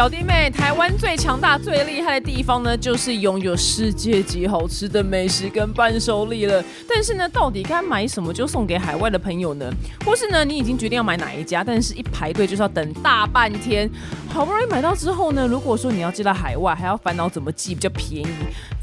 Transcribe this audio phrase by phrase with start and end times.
[0.00, 6.64] 小弟妹，台湾最强大、最厉害的地方呢，就是拥有世界级好吃的美食跟伴手礼了。
[6.88, 9.70] 但是呢，到底该买什么就送给海外的朋友呢？
[10.02, 13.90] 或是呢，你已经决定要买哪一家，但是一排队就是要等大半天，
[14.30, 18.34] 好不容易买到之后呢，如果说你要寄到海外，还要烦恼怎么寄比较便宜，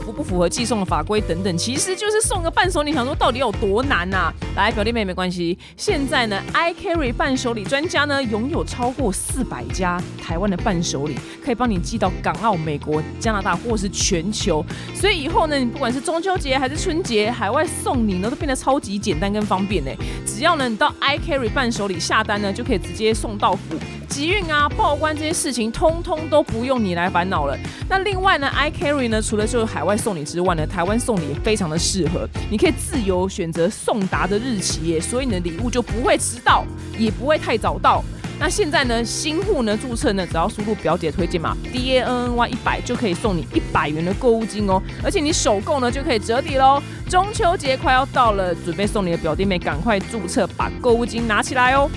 [0.07, 4.31] 符不符合寄送的法规等等，其实就是送个伴手礼，想说到底有多难呐？
[4.55, 11.07] 来，表弟妹没关系，现在呢，iCarry 伴手礼专家呢，拥有超过四百家台湾的伴手。
[11.07, 19.91] 礼可以帮你寄到港澳、美国、加拿大或是全球，所以以后呢，你不管是中秋节还是春节，海外送礼呢都变得超级简单跟方便呢。
[20.25, 23.75] 只要呢你到 iCarry 伴手礼下单呢，就可以直接送到府，
[24.07, 27.57] 集运啊、报关这些事情，通通都不用你来烦恼了。
[27.89, 36.63] 那另外呢，iCarry 呢除了就是海外送礼之外呢，台湾送礼也非常的适合，你可以自由选择送达的日期耶，所以你的礼物就不会迟到，
[36.97, 38.03] 也不会太早到。
[38.39, 46.79] 那现在呢，新户呢注册呢，只要输入表姐推荐码 D A N N Y 一百，就可以送你一百元的购物金哦，而且你首购呢就可以折抵喽。
[47.09, 51.89] 中秋节快要到了，准备送你的表弟妹，赶快注册，把购物金拿起来哦。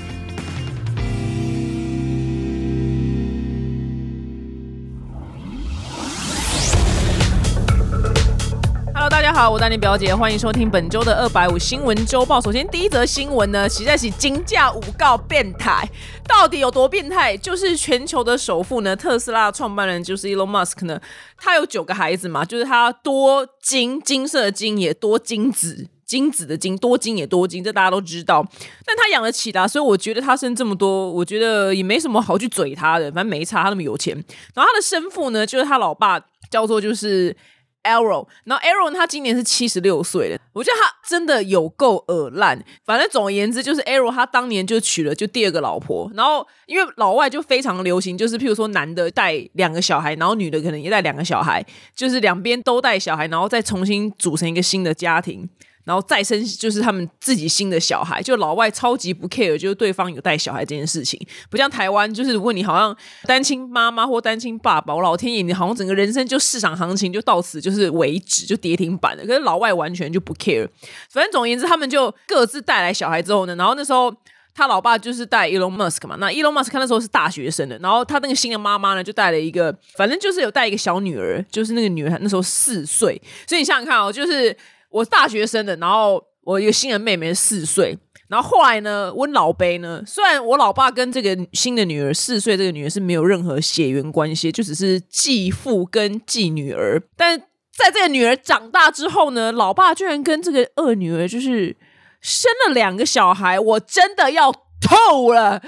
[9.40, 12.38] 好，我丹尼表姐，欢迎收听本周的二百五新闻周报。
[12.38, 15.88] 首先，第一则新闻呢，实在是金价五告变态，
[16.28, 17.34] 到底有多变态？
[17.38, 21.00] 就是全球的首富呢，特斯拉创办人就是 Elon Musk 呢，
[21.38, 28.46] 他有九个孩子嘛，就是他多金金色的金也多金子，金子的金多金也多金，这大家都知道。
[28.84, 34.14] 但他养得起的，所以我觉得他生这么多，我觉得也没什么好去嘴他的，反正没差，他那么有钱。
[34.54, 37.34] 然后他的生父呢，就是他老爸，叫做就是。
[37.82, 42.62] Arrow，然后 Arrow 他今年是七十六岁了，我觉得他真的有够耳烂。
[42.84, 51.64] 反正总而言之，就是 Arrow 他当年就娶了就第二个老婆，然后因为老外就非常流行，就是譬如说男的带两个小孩，然后女的可能也带两个小孩，
[51.94, 55.48] 就是两边都带小孩，然后再重新组成一个新的家庭。
[55.90, 61.20] 然后再生就是他们自己新的小孩，就老外超级不 care，就是对方有带小孩这件事情，
[61.50, 69.26] 不像台湾，就是如果你好像单亲妈妈或单亲爸爸，我老天爷，你好像整个人生就市场行情就到此就是为止，就跌停板了。
[69.26, 70.68] 可是老外完全就不 care，
[71.10, 74.14] 反正总而言之，他们就各自带来小孩之后呢，然后那时候
[74.54, 84.56] 他老爸就是带 Elon Musk 嘛，那 Elon Musk 那时候是大学生的，然后他那个新的妈妈呢就带了一个，反正就是有带一个小女儿，就是那个女儿那时候四岁，所以你想想看哦，就是。
[84.90, 97.38] 我大学生的，然后我一个新的妹妹四岁，然后后来呢，我老辈呢，虽然我老爸跟这个新的女儿四岁，这个女儿是没有任何血缘关系，就只是继父跟继女儿，但
[97.72, 101.76] 在这个女儿长大之后呢，老爸居然跟这个二女儿就是
[102.20, 105.62] 生了两个小孩，我真的要透了。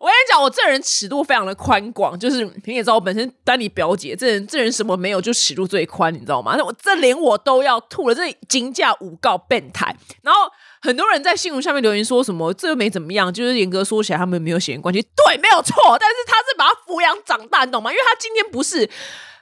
[0.00, 6.54] 我跟你讲，我这人尺度非常的宽广，就是你也知道，我本身当你表姐，这人这人什么没有，就尺度最宽，你知道吗？
[6.56, 9.94] 那我这连我都要吐了，这金价五告变态。
[10.22, 10.50] 然后
[10.80, 15.98] 很多人在新闻下面留言说什么，这又没怎么样，就是严格说起来，他们没有血缘关系，对，没有错。
[16.00, 17.92] 但是他是把他抚养长大，你懂吗？
[17.92, 18.88] 因为他今天不是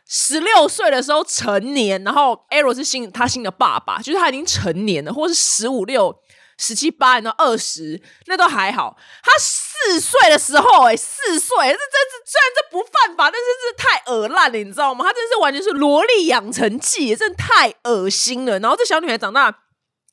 [0.08, 6.18] 十六岁的时候成年，然后 Arrow 是新他新的爸爸，就是他已经成年了，或是十五六。
[6.58, 8.96] 十七八到二十，那都还好。
[9.22, 15.04] 他四岁的时候，哎，四岁，这这这虽然这不犯法，但是这太恶烂了，你知道吗？
[15.06, 18.58] 他真的是完全是萝莉养成记，真的太恶心了。
[18.58, 19.60] 然后这小女孩长大。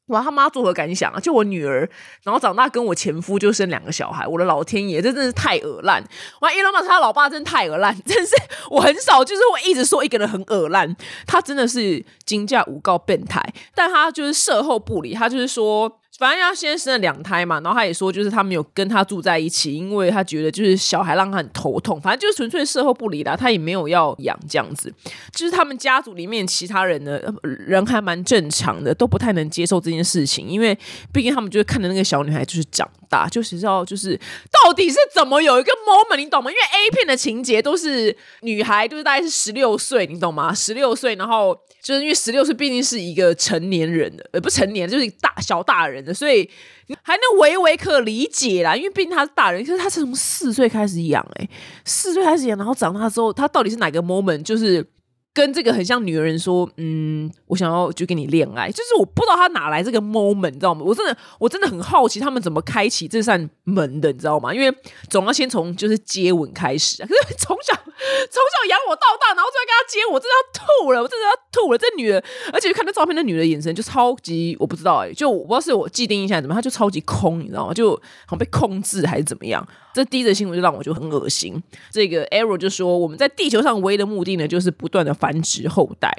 [0.09, 1.19] 哇，他妈作何感想啊？
[1.19, 1.89] 就我女儿，
[2.21, 5.99] 然后长大跟我前夫就生两个小孩，我的老天爷，这真是太恶烂！
[6.41, 8.35] 哇，伊隆马斯他老爸真的太恶烂，真是
[8.69, 10.95] 我很少就是我一直说一个人很恶烂，
[11.25, 15.99] 他真的是金价诬告变态，但他就是事后不理，他就是说。
[16.17, 21.99] 反正他先生了两胎嘛，然后他也说，就是他没有跟他住在一起，因为他觉得就是小孩让他很头痛。
[21.99, 24.93] 反正就是纯粹事后不理啦，他也没有要养这样子。
[25.33, 30.77] 就是他们家族里面其他人呢，人还蛮正常的，都不太能接受这件事情，因为
[31.11, 34.17] 毕竟他们就是看着那个小女孩就是长大，就是知道就是
[34.63, 36.49] 到底是怎么有一个 moment，你懂吗？
[36.49, 40.53] 因为 A 片的情节都是女孩，就是大概是十六岁，你懂吗？
[40.53, 46.11] 十六岁，然后就是因为十六岁毕竟是一个成年人的，呃，不成年就是大小大人的。
[46.11, 46.49] 所以
[47.03, 51.47] 还能微微可理解啦，因为毕竟他是大人，可是他是从四岁开始养，诶，
[51.83, 54.83] 四岁开始养，然后长大之后，他到底是哪个 moment 就是
[55.35, 60.81] 跟这个很像女人说，嗯，我想要就跟你恋爱，就是我不知道他哪来这个 moment，你知道吗？
[60.85, 64.53] 我真的我真的很好奇他们怎么开启这扇门的，你知道吗？
[64.53, 64.73] 因为
[65.09, 67.05] 总要先从就是接吻开始啊。
[67.11, 71.77] 可是从小从小养我到大，然后再跟他接，我真的要吐了，我真的要吐了。
[71.77, 72.23] 这女的，
[72.53, 77.73] 而且看那照片，那女的眼神就超级，我不知道哎，就我不知道是我既定印象怎么，她就超级空，你知道吗？
[77.73, 79.67] 就好像被控制还是怎么样？
[79.95, 81.63] 这第一则新闻就让我就很恶心。
[81.89, 86.13] 这个 Arrow 就说，我们在地球上唯一的目的呢，就是不断的繁殖后代。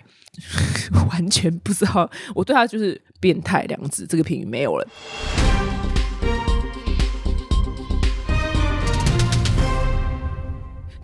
[1.12, 4.88] 完全不知道，我对他就是变态两字，这个评语没有了。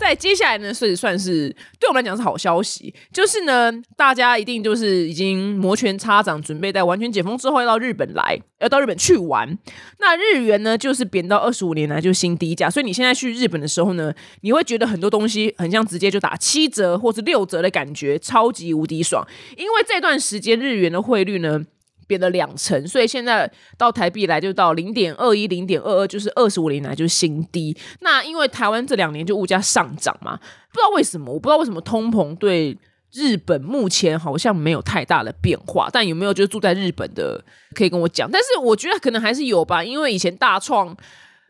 [0.02, 9.58] 在接下来呢，所以算是对我们来讲是好消息，就是呢，大家一定就是已经摩拳擦掌，准备在完全解封之后要到日本来，要到日本去玩。
[9.98, 19.26] 那日元呢，就是贬到二十五年来就新低价，所以你现在去日本的时候呢，你会觉得很多东西很像直接就打七折或是六折的感觉，超级无敌爽。
[19.56, 21.64] 因为这段时间日元的汇率呢。
[22.12, 27.74] 贬了两成，所以现在到台币来就到零点二一、零点二二，就是二十五年来就是新低。
[28.00, 32.76] 那因为台湾这两年就物价上涨嘛，不知道为什么，我不知道为什么通膨对
[33.12, 35.88] 日本目前好像没有太大的变化。
[35.90, 37.42] 但有没有就是住在日本的
[37.74, 38.30] 可以跟我讲？
[38.30, 40.94] 但是我觉得可能还是有吧，因为以前大创。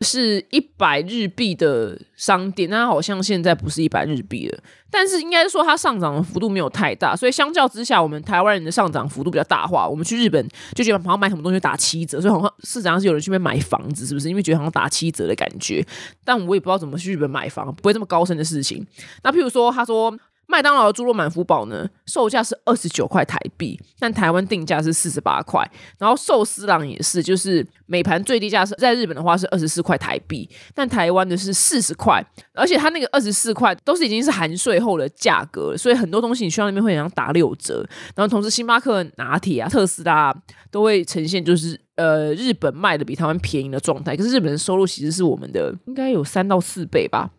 [0.03, 4.59] 是一百日币的商店，那好像现在不是一百日币了。
[4.91, 9.87] 但是应该说它上涨的幅度没有太大，所以相较之下，我们台湾人的上涨幅度比较大化。
[9.87, 14.29] 我们去日本就觉得好像买什么东西打七折，所以好像市场上是有人去那边买房子，是不是？
[14.29, 15.83] 因为觉得好像打七折的感觉。
[16.23, 18.85] 但我也不知道怎么去日本买房，不会这么高深的事情。
[19.23, 20.15] 那譬如说，他说。
[20.53, 25.67] 麦当劳的猪肉满福堡呢，售价是二十九块台币，但台湾定价是四十八块。
[25.97, 32.23] 然后寿司郎也是，就是每盘最低价是在日本的话是二十四块台币，但台湾的是四十块。
[32.53, 37.83] 而且它那个二十四块都是已经是含税后的价格，所以很多东西你去到那边会想打六折。
[38.15, 40.31] 然后同时星巴克拿铁啊、特斯拉
[40.69, 44.15] 都会呈现就是呃日本卖的比台湾便宜的状态。
[44.15, 47.31] 可是日本的收入其实是我们的应该有三到四倍吧。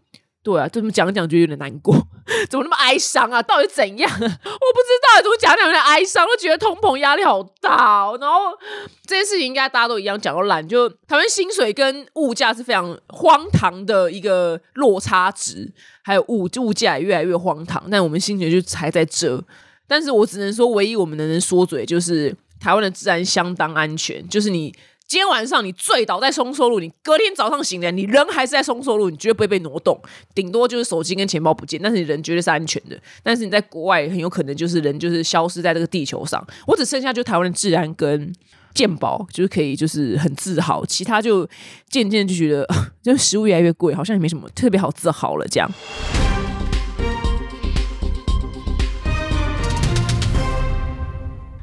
[0.44, 1.96] 对啊，这么讲讲就有点难过，
[2.50, 3.42] 怎么那么哀伤啊？
[3.42, 4.10] 到底怎样？
[4.14, 8.12] 我不知道，怎么讲讲有点哀伤，都觉得通膨压力好大。
[8.20, 8.52] 然后
[9.06, 19.42] 这件事情应该大家都一样讲到懒，就台湾薪水跟物价是非常荒唐的一个落差值，还有物物价也越来越荒唐，但我们薪水就还在这。
[19.88, 24.74] 但是我只能说，唯一我们能能说嘴就是台湾的治安相当安全，就是你。
[25.06, 30.00] 今天晚上你醉倒在松寿路，你隔天早上醒来，你人还是在松寿路，你绝对不会被挪动，
[30.34, 32.98] 顶多就是手机跟钱包不见，但是你人绝对是安全的。
[33.22, 38.32] 但是你在国外很有可能就是人就是消失在这个地球上，我只剩下就台湾的治安跟
[38.74, 41.20] 健保，就是可以就是很自豪，其他。
[41.20, 41.46] 就
[41.90, 42.66] 渐渐就觉得
[43.02, 45.70] 就食物越来越贵，好像也没什么特别好自豪了这样。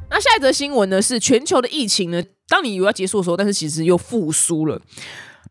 [0.08, 1.02] 那下一则新闻呢？
[1.02, 2.22] 是全球的疫情呢？
[2.52, 4.78] 当你以为要结束的时候，但是其实又复苏了，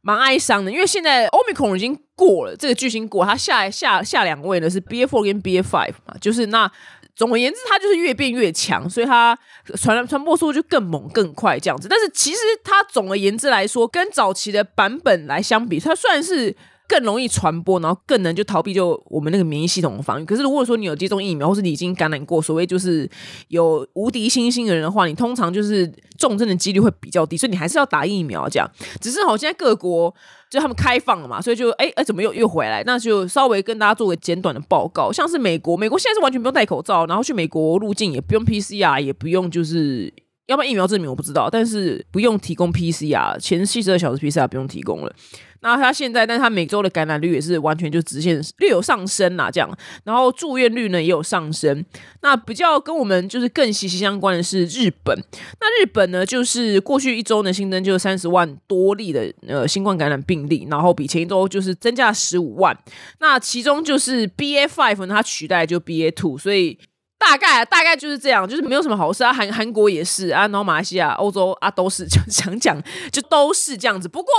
[0.03, 0.71] 蛮哀伤的。
[0.71, 6.71] 因为现在欧米孔已经过了，这个巨星过，它下下下两位呢是 B A four 跟 B A five 嘛，就是那
[7.15, 9.35] 总而言之，它就是越变越强，所以它
[9.75, 11.87] 传传播速度就更猛更快这样子。
[11.87, 16.55] 但是其实它总而言之来说，跟早期的版本来相比，它算是。
[16.91, 20.25] 更容易传播，然后更能就逃避就我们那个免疫系统的防御。
[20.25, 23.09] 可是如果说你有接种疫苗，或是你已经感染过，所谓就是
[23.47, 28.49] 有无敌星星的人的话，你通常就是重症的几率会比较低，所以你还是要打疫苗。
[28.49, 30.13] 这样，只是好，现在各国
[30.49, 32.83] 就他们开放了嘛，所以就哎哎，怎么又又回来？
[32.85, 35.13] 那就稍微跟大家做个简短的报告。
[35.13, 40.13] 像是美国，美国现在是完全不用戴口罩，然后去美国入境也不用 PCR，也不用就是
[40.47, 45.15] 要不然疫苗证明我不知道，但是不用提供 PCR，前七十二小时 PCR 不用提供了。
[45.61, 51.85] 那他现在，但他每周的感染率也是完全就直线略有上升啦，这样，然后住院率呢也有上升。
[52.21, 55.15] 那比较跟我们就是更息息相关的是日本。
[55.59, 62.77] 那日本呢，就是过去一周呢新增就三十万多例的呃新冠感染病例，然后比前一周就是增加十五万。
[63.19, 66.77] 那其中就是 B A five 呢，它取代就 B A two，所以
[67.25, 69.31] 大概大概就是这样，就是没有什么好事啊。
[69.31, 74.09] 韩韩国也是啊，然后马来西亚、欧洲啊都是， 就想讲就都是这样子。
[74.09, 74.31] 不过。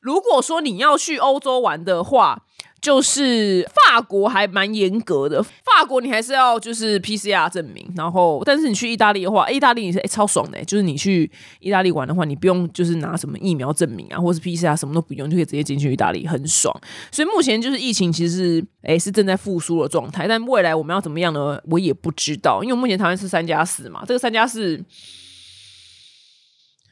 [0.00, 2.40] 如果说你要去欧洲玩的话，
[2.80, 5.42] 就是法国还蛮严格的。
[5.42, 11.30] 法国你还是要就是 PCR 证明，然后但是你去意大利的话，意大利你是超爽的，就是你去
[11.60, 16.74] 意大利玩的话，你不用就是拿什么疫苗证明啊，或是 PCR 什么都不用，就可以直接进去意大利，很爽。
[17.10, 21.60] 所以目前就是疫情其实诶是正在复苏的状态，但未来我们要怎么样呢？
[21.70, 24.84] 我也不知道，因为目前台湾是三加四嘛，这个三加四，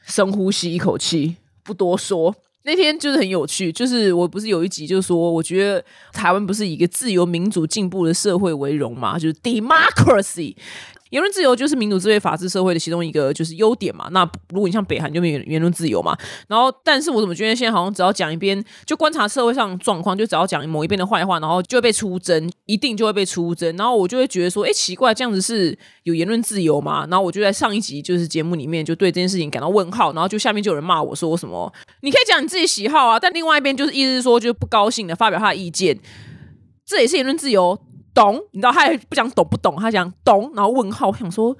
[0.05, 2.35] 深呼吸一口气，不多说。
[2.67, 5.81] 那天就是很有趣，就是我不是有一集就是说，我觉得
[6.11, 10.53] 台湾不是以一个自由民主进步的社会为荣嘛，就是 democracy。
[11.11, 14.07] 言论自由就是民主智慧法治社会的其中一个就是优点嘛。
[14.11, 16.17] 那如果你像北韩就没有言论自由嘛。
[16.47, 23.75] 然后，但是我怎么觉得现在好像只要讲一边，就观察社会上状况，就只要讲某一边的坏话，然后就会被出征，一定就会被出征。
[23.77, 27.07] 然后我就会觉得说，哎，奇怪，这样子是有言论自由吗？
[27.09, 30.13] 然后我就在上一集就是节目里面就对这件事情感到问号。
[30.13, 31.71] 然后就下面就有人骂我说什么，
[32.01, 35.99] 你可以讲你自己喜好啊，但另外一边就是意思是说，就不高兴的发表他的意见，
[36.85, 37.79] 这也是言论自由。
[38.17, 41.55] 懂，你知道他也不讲懂不懂，他讲懂，然后问号，我想说，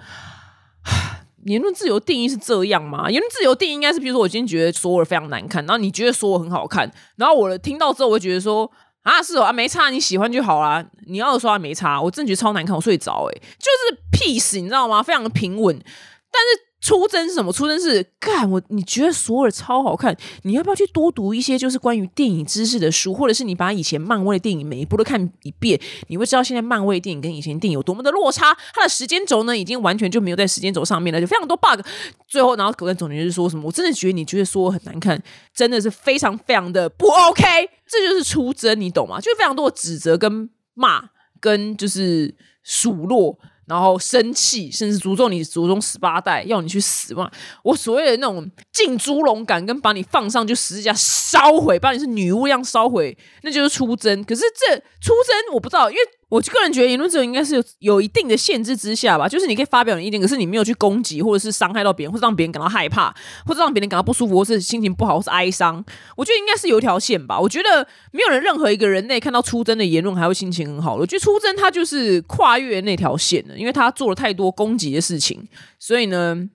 [1.46, 3.12] 言论自由定义是这样吗？
[3.12, 8.70] 言论自由定义应该是，比如说我今天觉得索尔非常难看，然后你觉得说我很好看，然后我听到之后，我就觉得说
[9.04, 10.84] 啊，是哦啊，没差，你喜欢就好啦。
[11.06, 15.04] 你要说没差，我真的觉得超难看，我睡着，哎，就是 peace，你知道吗？
[15.04, 16.67] 非常的平稳，但是。
[16.80, 17.52] 出征是什么？
[17.52, 18.62] 出征是干我？
[18.70, 20.16] 你觉得索尔超好看？
[20.44, 28.56] 你要不要去多读一些就是关于电影知识的书，或者是你把以前漫威的电影每一部都看一遍，你会知道现在漫威电影跟以前电影有多么的落差。
[28.76, 31.82] 它的时间轴呢，已经完全就没有在时间轴上面了，就非常多 bug。
[32.28, 33.64] 最后，然后狗蛋总结是说什么？
[33.66, 35.22] 我真的觉得你觉得索尔很难看，
[35.56, 37.44] 真的是非常非常的不 OK。
[37.88, 39.20] 这就是出征，你懂吗？
[39.20, 41.10] 就是非常多的指责跟骂，
[41.42, 43.40] 跟就是数落。
[43.68, 47.30] 然后生气，甚至诅咒你祖宗十八代，要你去死嘛！
[47.64, 54.24] 我所谓的那种进猪笼感，跟把你放上去十字架烧毁，把你是女巫一样烧毁，那就是出征。
[54.24, 56.02] 可是这出征我不知道，因为。
[56.30, 63.16] 我个人觉得言论自由应该是有有一定的限制之下吧，就是你可以发表你意见，可是你没有去攻击或者是伤害到别人，或者让别人感到害怕，
[63.46, 65.84] 或者让别人感到不舒服，或是心情不好，或是哀伤。
[66.18, 67.40] 我觉得应该是有一条线吧。
[67.40, 70.96] 我觉得没有人任何一个人类看到出征的言论还会心情很好。
[70.96, 75.48] 我觉得出征他就是跨越那条线的，因为他做了太多攻击的事情，
[75.80, 76.50] 所以呢。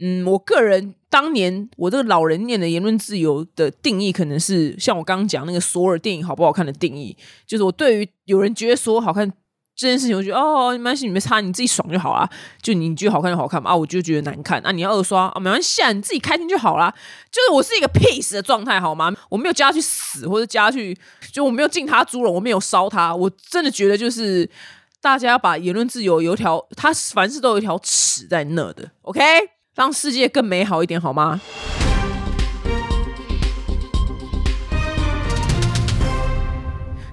[0.00, 9.28] 嗯，我个人当年我这个老人念的言论自由的定义，可能是像我刚刚讲那个索尔电影好不好看的定义，就是我对于有人觉得说好看
[9.74, 12.28] 这件事情，我觉得哦，没关系，你们差你自己爽就好啦。
[12.60, 16.92] 就你觉得好看就好看嘛，啊，我就觉得难看，啊，你要二刷啊，没关系，啊，你自己开心就好啦。
[17.30, 19.12] 就是我是一个 peace 的状态，好吗？
[19.28, 20.96] 我没有加去死，或者加去，
[21.32, 24.48] 就我没有进他猪笼，我没有烧他，我真的觉得就是
[25.00, 29.22] 大家要把言论自由有一条，他凡事都有一条尺在那的，OK。
[29.78, 31.40] 让世界更美好一点，好吗？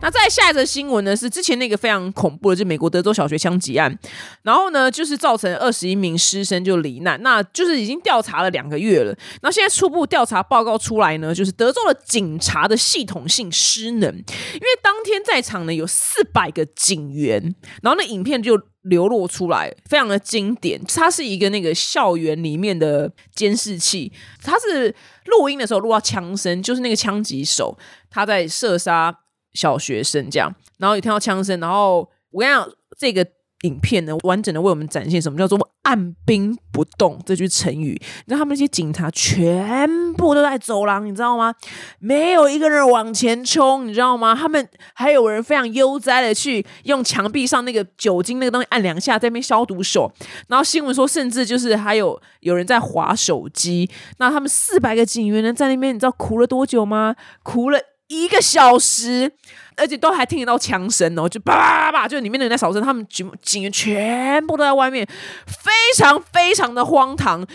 [0.01, 1.15] 那再下一则新闻呢？
[1.15, 3.95] 是之前那个非常恐怖的，就美国德州小学枪击案，
[4.41, 9.15] 然后呢，就是造成二十一名师生就罹难，那就是已经调查了两个月了。
[9.43, 20.83] 那现在初步调查报告出来呢，就是德州的警察的系统性失能，因为当天在场呢有四百个警员，然后那影片就流露出来，非常的经典。
[20.85, 24.11] 它是一个那个校园里面的监视器，
[24.41, 27.77] 它是录音的时候录到枪声，就是那个枪击手
[28.09, 29.19] 他在射杀。
[29.55, 31.99] 小学生这样，然后有听到枪声，然后
[32.31, 33.25] 我跟你讲，这个
[33.65, 37.99] 影片呢，完整的为我们展现什么叫做“按兵不动”这句成语。
[37.99, 41.53] 你知道他们那些警察全部都在走廊，你知道吗？
[41.99, 44.35] 没有一个人往前冲，你知道吗？
[44.35, 50.11] 他们还有人非常悠哉的去用墙壁上那个酒精那个东西按两下，在那边消毒手。
[50.47, 53.89] 然后新闻说，甚至就是还有有人在划手机。
[54.17, 57.15] 那他们四百个警员呢，在那边，你知道哭了多久吗？
[57.43, 57.79] 哭了。
[58.07, 59.31] 一个小时，
[59.77, 65.07] 而且都还听得到枪声哦，就叭叭叭，就里面的人在扫射，他们警警员全部都在外面，
[65.47, 67.45] 非常非常的荒唐。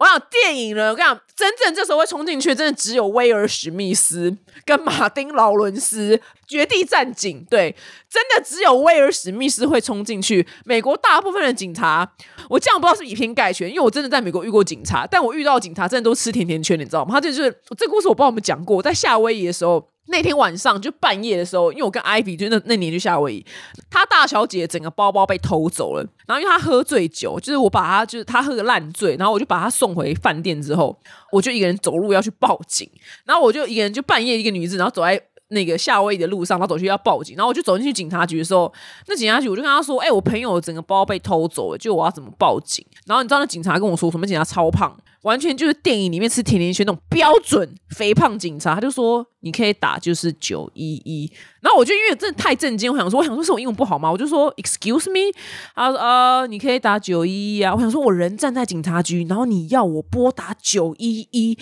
[0.00, 7.76] 我想电影呢，我跟你讲，真正这时候会冲进去，真的只有威尔史密斯跟马丁劳伦斯绝地战警，对，
[8.08, 10.46] 真的只有威尔史密斯会冲进去。
[10.64, 12.10] 美国大部分的警察，
[12.48, 17.12] 我这样不知道是以偏概全，因为我真的在美国遇过警察，但我遇到警察真的都吃甜甜圈，你知道吗？
[17.12, 19.90] 他就是这故事，我不知道我们讲过，在夏威夷的时候。
[20.10, 23.46] 那天晚上就半夜的时候，因为我跟艾比就那那年去夏威夷，
[23.88, 30.98] 他大小姐整个包包被偷走了，然后因为他喝醉酒，就是我把他就是他喝个烂醉，然后我就把他送回饭店之后，
[31.32, 32.90] 我就一个人走路要去报警，
[33.24, 38.72] 然后我就一个人就半夜一个女子，然后走在那个夏威夷的路上，然后走去要报警，然后我就走进去警察局的时候，
[39.06, 44.26] 那警察局我就跟他说：“哎，我朋友整个包被偷走了，就我要怎么报警？”然后你知道那警察跟我说什么？
[44.26, 44.96] 警察超胖。
[45.22, 54.10] 完全就是电影里面吃甜甜圈那种标准肥胖警察，他就说你可以打就是九一一，然后我就因为真的太震惊，我想说我想说是我英文不好吗？
[54.10, 55.36] 我就说 Excuse me，
[55.74, 61.58] 他说呃你可以打九一一啊，我想说我人站在警察局，然后你要我拨打九一一。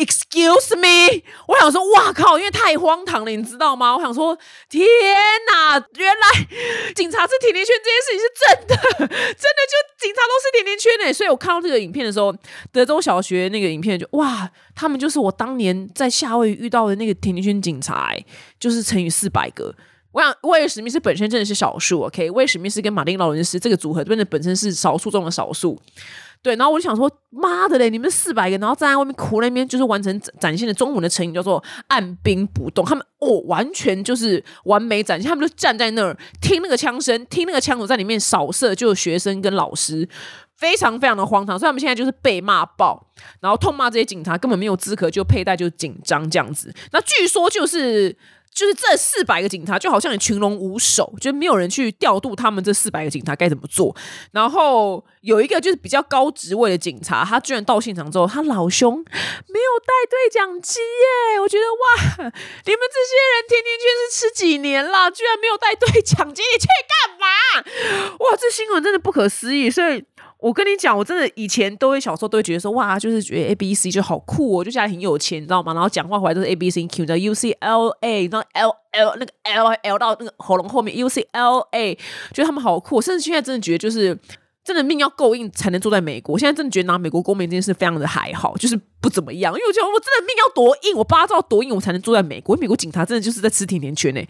[0.00, 3.94] Excuse me，我想说，哇靠，因为太荒唐了，你知道吗？
[3.94, 4.34] 我想说，
[4.70, 4.86] 天
[5.52, 11.12] 哪，原来警察是甜甜圈这件事情是真的，真的就警察都是甜甜圈呢。
[11.12, 12.34] 所以我看到这个影片的时候，
[12.72, 18.10] 德州小学那个影片就哇，他们就是我当年在夏威夷遇到的那个甜甜圈警察，
[18.58, 19.74] 就是乘以四百个。
[20.12, 25.80] 我想威尔史密斯本身真的是少数，OK，威尔史密斯跟马丁劳伦斯这个组合真的本身是少数中的少数。
[26.42, 32.82] 对，然后我就想说，妈的嘞，你们四百个，然后站在外面哭那边，就是完成展现的中文的成语叫做按兵不动。
[32.84, 40.08] 他们哦，完全就是完美展现，他们就站在那儿听那个枪声，听那个枪手在里面扫射，就有学生跟老师，
[40.56, 41.58] 非常非常的荒唐。
[41.58, 46.72] 所以他们现在就是被骂爆，然后痛骂这些警察根本没有资格就佩戴就紧张这样子。
[46.92, 48.16] 那据说就是。
[48.52, 53.94] 就是这四百个警察就好像群龙无首，就没有人去调度他们这四百个警察该怎么做。
[54.32, 61.40] 然后有一个就是比较高职位的警察，他居然到现场之后，他老兄没有带对讲机耶！
[61.40, 62.32] 我觉得哇，你们
[62.64, 68.16] 这些人天天去是吃几年了，居然没有带对讲机，你去干嘛？
[68.18, 70.04] 哇，这新闻真的不可思议，所以。
[70.40, 75.74] 我跟你讲，我真的以前都会小时候都会觉得说哇，就是觉得 A B C 就好酷哦，就家里很有钱，你知道吗？
[75.74, 81.08] 然后讲话回来都是 A B C Q，叫 U C L A，然后 L L 那个 L L 到那个喉咙后面 U
[81.08, 81.94] C L A，
[82.32, 83.00] 觉得他们好酷。
[83.02, 84.18] 甚至现在真的觉得，就是
[84.64, 86.38] 真的命要够硬才能住在美国。
[86.38, 89.52] 现在真的觉得拿美国公民这件事非常的还好，就是不怎么样。
[89.52, 92.56] 因为我觉得我真的命要多硬，我八道多硬，我才能住在美国。
[92.56, 94.20] 美国警察真的就是在吃甜甜圈呢。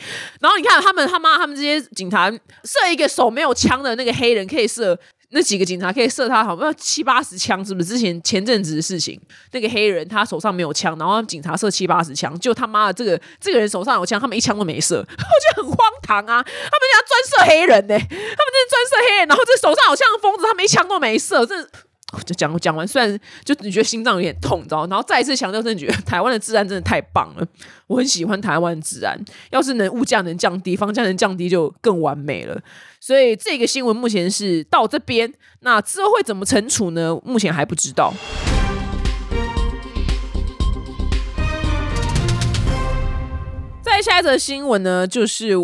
[0.40, 4.98] 然后你看他们他妈他们这些警察射一个手没有枪的那个黑人可以射。
[5.32, 7.90] 那几个警察可以射他，好像七八十枪，是不是？
[7.90, 9.20] 之前前阵子的事情，
[9.52, 16.42] 那个黑人他手上没有枪，然后警察射七八十枪，就他妈的这个这个人手上有枪，他们一枪都没射， 我觉得很荒唐啊！
[16.42, 21.68] 他们家专射黑人呢，他们这是专射黑人，然后这手上有枪的疯子，他们一枪都没射，这。
[22.26, 24.86] 就讲讲完，虽然就你觉得心脏有点痛，你知道？
[24.88, 27.46] 然后再一次强调，真的觉得台湾的治安真的太棒了，
[27.86, 29.16] 我很喜欢台湾的治安。
[29.50, 32.60] 要是能物价能降低，房价能降低，就更完美了。
[33.00, 37.16] 所以这个新闻目前是到这边，那之后会怎么惩处呢？
[37.24, 38.12] 目前还不知道。
[43.82, 45.56] 再下一则新闻呢，就是。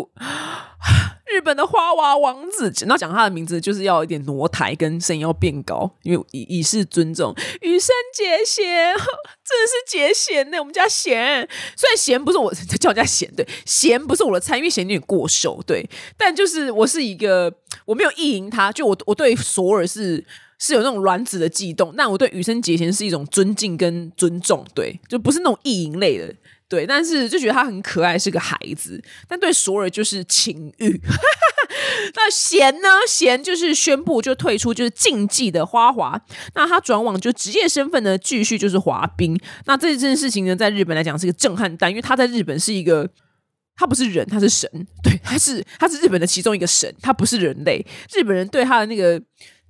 [1.25, 7.35] 日本的花娃王子，那讲他的名字就是要有一点挪台，跟声音要变高，因为以以示尊重。
[7.61, 10.57] 羽生结弦， 真的是结弦呢。
[10.59, 15.87] 我们家弦，虽然弦不是我 叫人家弦，对，弦不是我的菜，因为弦有点过瘦，对。
[16.17, 17.53] 但就是我是一个，
[17.85, 20.23] 我没有意淫他，就我我对索尔是
[20.59, 26.33] 是有那种卵子的悸动，那我对羽生结弦是一种尊敬跟尊重，对，就不是那种意淫类的。
[26.69, 29.01] 对，但是就觉得他很可爱，是个孩子。
[29.27, 31.01] 但对索尔就是情欲。
[32.15, 32.89] 那贤呢？
[33.07, 36.19] 贤就是宣布就退出就是竞技的花滑。
[36.55, 39.39] 那他转往就职业身份呢，继续就是滑冰。
[39.65, 43.09] 那这件事情呢，在日本来讲是个震撼弹，因为他在日本是一个，
[43.75, 44.69] 他不是人，他是神。
[45.01, 47.85] 对，他是他是日本的其中一个神，他不是人类。
[48.13, 49.19] 日本人对他的那个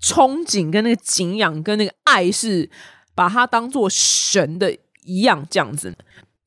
[0.02, 2.70] 憧憬跟那个敬仰跟那个爱，是
[3.14, 5.96] 把他当做神的一样这样子。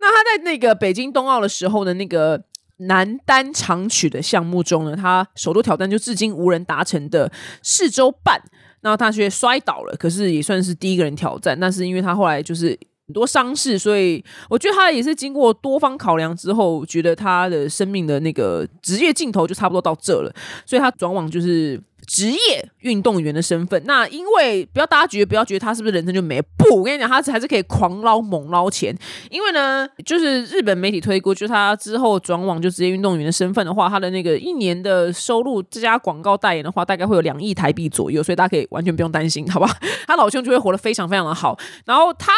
[0.00, 2.42] 那他在那个北京冬奥的时候的那个
[2.78, 7.30] 男单长曲的项目中呢，他首度挑战就至今无人达成的
[7.62, 8.40] 四周半，
[8.80, 11.58] 那他却摔倒了，可是也算是第一个人挑战。
[11.60, 12.68] 但是因为他后来就是
[13.06, 20.34] 很多伤势，所以我觉得他也是经过多方考量之后，觉得他的生命的那个职业镜头就差不多到这了，
[20.64, 21.80] 所以他转往就是。
[22.10, 28.92] 职业运动员的身份，那因为不要大家觉得不要觉得他是不是人生就没不，我跟你讲，他还是可以狂捞猛捞钱。
[29.30, 39.68] 因为呢，就是日本媒体推估，就他之后转往就职业运动员的身份的话，他的那个一年的收入，这家广告代言的话，大概会有两亿台币左右，所以大家可以完全不用担心，好吧？
[40.08, 41.56] 他老兄就会活得非常非常的好。
[41.86, 42.32] 然后他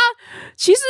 [0.55, 0.81] 其实。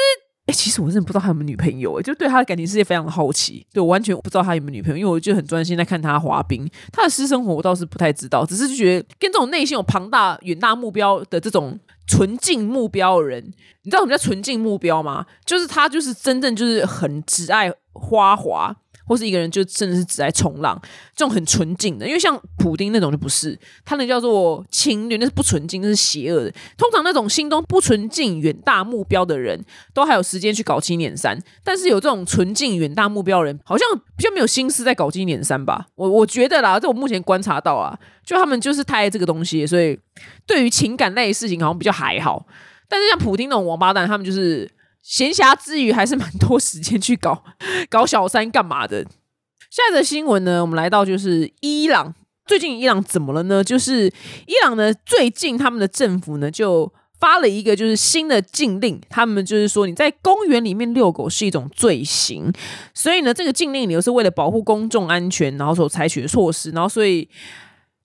[0.53, 3.67] 其实我真的不知道他有没有女朋友，哎，就对他的感情世界非常的好奇。
[3.73, 6.69] 对我完全不知道他有没有女朋友，因为我就很专心在看他滑冰。
[6.93, 13.45] 他的私生活我倒是不太知道，只是觉得跟这种内心有庞大远大目标的这种纯净目标的人，
[13.83, 15.27] 你知道什么叫纯净目标吗？
[15.45, 18.77] 就是他就是真正就是很只爱花滑。
[19.07, 20.81] 或是一个人就真的是只爱冲浪，
[21.15, 26.51] 这种很纯净的，因为像普丁那种就不是，他那叫做情侣，那是不纯净，那是邪恶的。
[26.77, 33.87] 通常那种心中不纯净、远大目标的人，都还有时间去搞七年三，但是有这种纯净、远大目标的人，好像
[34.17, 35.87] 比较没有心思在搞七年三吧。
[35.95, 39.99] 我我觉得啦，在我目前观察到啊，就他们就是太爱这个东西，所以
[40.47, 42.47] 对于情感类的事情好像比较还好。
[42.88, 44.71] 但是像普丁那种王八蛋，他们就是。
[45.03, 47.45] 闲暇之余还是蛮多时间去搞
[47.91, 49.05] 搞小三干嘛的。
[49.69, 52.15] 下一则新闻呢，我们来到就是伊朗。
[52.47, 53.62] 最近伊朗怎么了呢？
[53.62, 54.07] 就是
[54.47, 62.53] 伊朗呢，最近他们的政府呢就发了一个就是新的禁令，他们就是说你在公园里面遛狗是一种罪行，
[62.95, 67.29] 所以呢，这个禁令里是为了保护公众安全，然后所采取的措施，然后所以。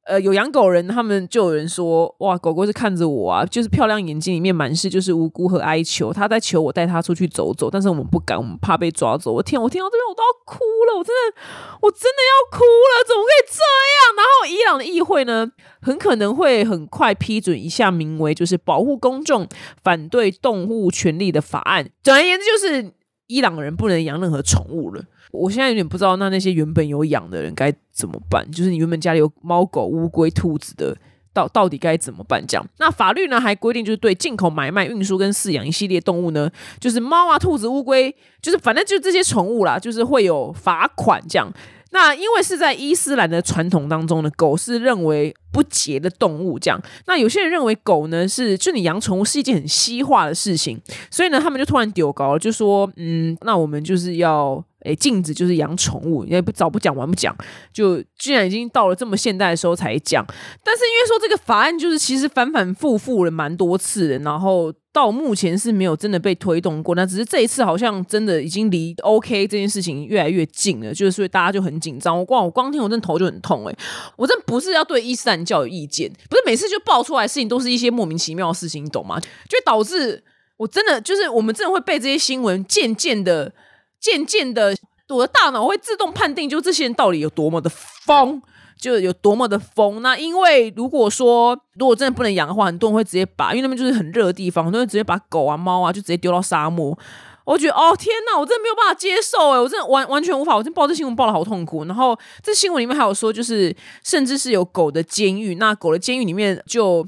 [0.08, 9.34] 呃，有养狗人，他们就有人说，哇，狗狗是看着我啊，就是漂亮眼睛里面满是就是无辜和哀求，他在求我带他出去走走，但是我们不敢，我们怕被抓走。
[9.34, 11.38] 我天，我听到这边我都要哭了，我真的，
[11.82, 13.60] 我真的要哭了，怎么可以这
[13.98, 14.16] 样？
[14.16, 19.46] 然后伊朗的议会呢，很可能会很快批准一项名为就是保护公众
[19.84, 21.90] 反对动物权利的法案。
[22.02, 22.94] 总而言之，就是
[23.28, 25.04] 伊朗人不能养任何宠物了。
[25.32, 28.50] 我现在有点不知道，那那些原本有养的人该怎么办？
[28.52, 30.96] 就是你原本家里有猫狗、乌龟、兔子的，
[31.34, 32.44] 到到底该怎么办？
[32.48, 41.52] 这样，那法律呢还规定，就是对进口、买卖、运输跟饲养一系列动物呢，就是猫啊、兔子、乌龟，就是反正就这些宠物啦，就是会有罚款这样。
[41.92, 46.82] 那因为是在伊斯兰的传统当中呢，狗是认为不洁的动物，这样。
[47.06, 54.64] 那有些人认为狗呢是，就你养宠物是一件很西化的事情，所以呢，他们就突然丢高了，就说，嗯，那我们就是要。
[54.88, 57.36] 诶，禁止就是养宠物，也不早不讲晚不讲，
[57.74, 60.26] 就居然已经到了这么现代的时候才讲。
[60.64, 66.96] 但是因为说这个法案就是其实反反复复了蛮多次的，然后到目前是没有真的被推动过。
[66.96, 72.18] 那只是这一次好像真的已经离 OK 这件事情越来越近了，就是所以大家就很紧张。
[72.18, 73.78] 我光我光听我真的头就很痛诶，
[74.16, 79.20] 我真不是要对伊斯兰教有意见，不是每次就爆出来事情都是一些莫名其妙的事情，你懂吗？
[79.50, 80.24] 就导致
[80.56, 83.54] 我真的就是我们真的会被这些新闻渐渐的。
[84.00, 84.76] 渐渐的，
[85.10, 88.42] 我的大脑会自动判定，就这些人到底有多么的疯，
[88.80, 90.02] 就有多么的疯。
[90.02, 96.98] 那因为如果说如果真的不能养的话，很多人会直接把，因为那边就是很热的地方，很多人直接把狗啊、猫啊就直接丢到沙漠。
[97.46, 100.54] 我觉得哦天哪，我真的没有办法接受哎，我真的完完全无法。
[100.54, 101.86] 我真报这新闻报的好痛苦。
[101.86, 107.08] 然后这新闻里面还有说，就是甚至是有狗的监狱，那狗的监狱里面就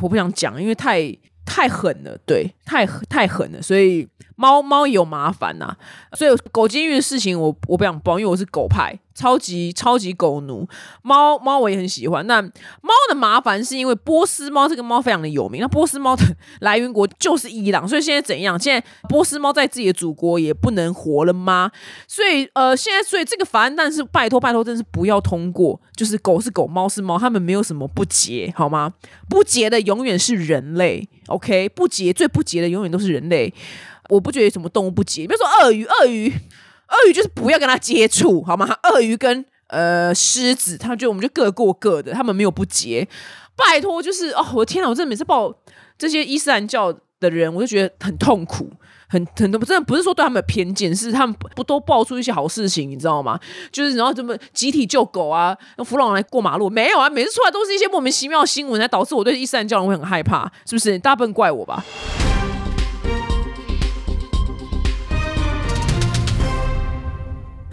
[0.00, 1.00] 我不想讲，因为太
[1.50, 4.08] 太狠了，对，太太狠了，所以。
[4.36, 5.76] 猫猫有麻烦呐，
[6.14, 8.98] 所以狗监狱的事情我我不想帮，因为我是狗派。
[9.20, 10.66] 超级超级狗奴，
[11.02, 12.26] 猫猫我也很喜欢。
[12.26, 16.24] 那猫的麻烦是因为波斯猫这个猫非常的有名，那波斯猫的
[16.60, 18.58] 来源国就是伊朗，所以现在怎样？
[18.58, 21.70] 现在波斯猫在自己的祖国也不能活了吗？
[22.08, 25.78] 所以呃，现在所以这个法案，但是拜托拜托，真是不要通过。
[25.94, 28.94] 就是狗是狗，猫是猫，他们没有什么不洁，好吗？
[29.28, 31.68] 不洁的永远是人类，OK？
[31.68, 33.52] 不洁最不洁的永远都是人类。
[34.08, 36.32] 我不觉得什么动物不洁，比如说鳄鱼，鳄鱼。
[36.90, 38.68] 鳄鱼就是不要跟他接触，好吗？
[38.84, 43.08] 鳄鱼跟呃狮子，他们就我们就各过各的，他们没有不结。
[43.56, 44.88] 拜托，就是哦，我的天哪！
[44.88, 45.54] 我真的每次报
[45.98, 48.70] 这些伊斯兰教的人，我就觉得很痛苦，
[49.06, 53.38] 很很多真的不是说对他们有偏见，是他们不都爆出一些好事情，你知道吗？
[53.70, 57.10] 就是然后怎么集体救狗啊，用弗朗来过马路，没有啊？
[57.10, 60.98] 每次出来都是一些莫名其妙的新闻，才导致我对伊斯兰教人会很害怕，是不是？
[60.98, 61.84] 大家不能怪我吧？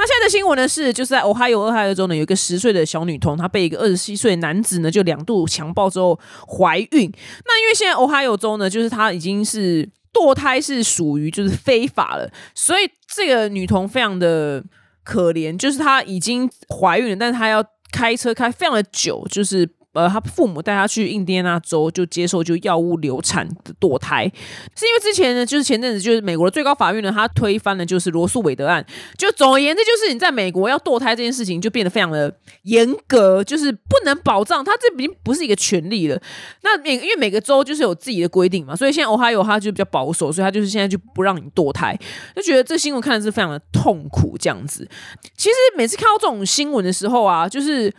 [0.07, 6.17] 现在的新闻呢是，就是在俄亥俄俄亥俄州呢，有一个十岁的小女童，她被一个二十七岁男子呢就两度强暴之后
[6.47, 7.11] 怀孕。
[7.45, 14.63] 那因为现在俄亥俄州呢，就是她已经是堕胎是属于就是非法了，所以这个女童非常的
[15.03, 19.76] 可怜，就是她已经怀孕了，但是她要开车开非常的久，就是。
[19.97, 24.31] 呃，他父母带他去印第安纳州，就接受就药物流产的堕胎，
[24.75, 28.85] 是因为之前呢，就是前阵子就是美国的最高法院呢，他推翻了就是罗素韦德案。
[29.17, 32.31] 就总而言之，就是你在美国要堕胎这件事情就变得非常的
[32.63, 36.21] 严格，就是不能保障，他这已经不是一个权利了。
[36.61, 41.97] 那每因为每个州就是有自己的规定嘛，所以现在俄亥俄他就比较保守，所以他就是现在就不让你堕胎，
[42.35, 44.87] 就觉得这新闻看的是非常的痛苦这样子。
[45.35, 47.91] 其实每次看到这种新闻的时候啊，就是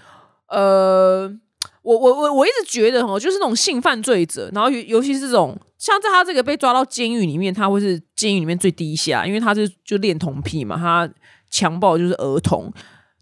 [0.49, 1.37] 呃。
[1.89, 11.09] 我我我我一直觉得哦，就是那种性犯罪者，然后尤尤其是这种，像在他这个被抓到监狱里面，他会是监狱里面最低下，因为他是就恋童癖嘛，他
[11.49, 12.71] 强暴就是儿童，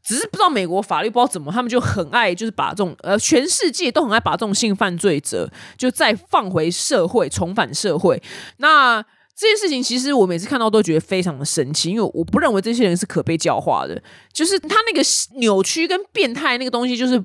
[0.02, 5.48] 只是不知道美国法律不知道怎么，他们就很爱就是把这种呃全世界都很爱把这种性犯罪者
[5.78, 8.20] 就再放回社会，重返社会。
[8.56, 9.00] 那
[9.36, 14.02] 这件事情其实我每次看到都觉得非常的神奇，因为我不认为这些人是可被教化的，
[14.32, 15.00] 就是他那个
[15.38, 17.24] 扭曲跟变态那个东西就是。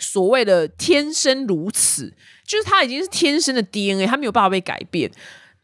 [0.00, 2.12] 所谓的天生如此，
[2.44, 5.08] 就是他已经是天生的 DNA，他没有办法被改变。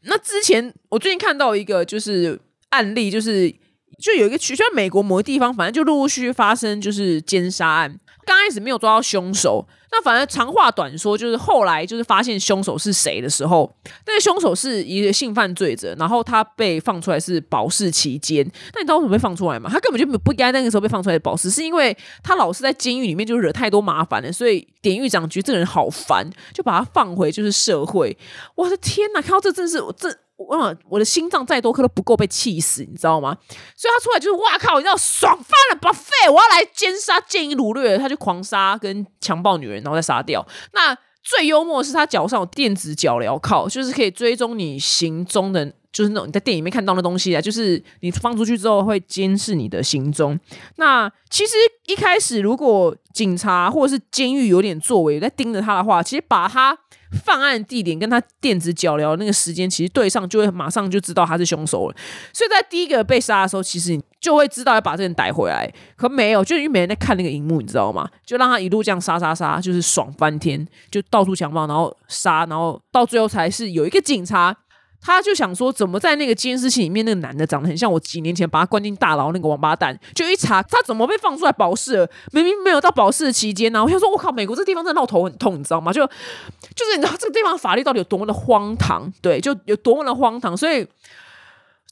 [0.02, 3.50] 那之前我最近看到一个就是案例，就是
[3.98, 7.98] 就有一个区，像美国某个地方，反正就陆陆续续发生就是奸杀案。
[8.26, 9.66] 刚开始没有抓到凶手。
[9.92, 13.72] 那反正长话短说，就是后来就是发现凶手是谁的时候，
[14.04, 18.44] 那个凶手是一个性犯罪者，然后他被放出来是保释期间。
[18.74, 19.70] 那你知道为什么被放出来吗？
[19.72, 28.18] 他根本就不该那个时候被放出来保释，是因为他老是在监狱里面就惹太多麻烦了，所以典狱长觉得这个人好烦，就把他放回就是社会。
[28.56, 30.14] 我的天哪，看到这真是我这。
[30.36, 33.36] 我我的心脏再多颗都不够被气死，你知道吗？
[33.74, 40.46] 所以他出来就是哇靠，你知道爽翻了，把废，我要来奸杀、奸淫、掳掠，他就狂杀跟强暴女人，然后再杀掉。
[40.72, 50.38] 那最幽默是他脚上有电子脚镣铐，就是可以追踪你行踪的，就是那种你在电影里面看到的东西啊，就是你放出去之后会监视你的行踪。
[50.76, 51.54] 那其实
[51.86, 56.76] 一开始如果警察或者是监狱有点作为在盯着他的话，其实把他。
[57.24, 61.96] 犯案地点跟他电子脚镣那个时间其实对上，就会马上就知道他是凶手了。
[62.32, 65.72] 所以在第一个被杀的时候，其实你就会知道要把这人逮回来。
[65.96, 68.10] 可没有，就是因为没人在看那个荧幕，你知道吗？
[68.26, 74.54] 就让他一路这样杀杀杀，就是爽翻天，就到处强暴，然后杀，然后到最后才是有一个警察。
[75.00, 79.98] 他就想说，怎么在那个监视器里面，那个男的长得很像我几年前把他关进大牢那个王八蛋？
[80.14, 82.10] 就一查，他怎么被放出来保释了？
[82.32, 83.84] 明明没有到保释期间呢！
[83.84, 85.92] 我想说，我靠，美国这地方真的闹头很痛，你知道吗？
[85.92, 89.12] 就就是你知道这个地方法律到底有多么的荒唐？
[89.22, 90.56] 对，就有多么的荒唐。
[90.56, 90.84] 所以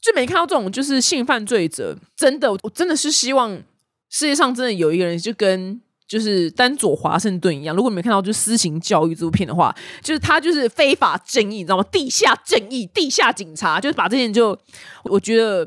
[0.01, 3.55] 就没看到这种就是性犯罪者，真的，我真的是希望
[4.09, 5.81] 世界上真的有一个人就跟。
[6.07, 11.83] 就是丹佐华盛顿一样，如果你没看到就私刑教育这部片的话，就是他就是非法正义，你知道吗？
[11.91, 14.55] 地下正义，地下警察，就是把这些人就，
[15.05, 15.65] 我觉得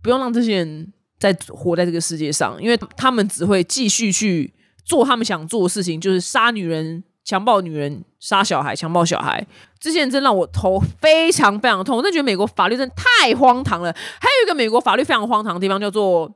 [0.00, 9.44] 不用让这些人再活在这个世界上，因为他们只会继续去做他们想做的事情，就是杀女人、强暴女人、杀小孩、强暴小孩。
[9.80, 13.92] 这些人真让我头非常非常痛，我真觉得美国法律真的太荒唐了。
[13.92, 16.32] 还有一个美国法律非常荒唐的地方叫做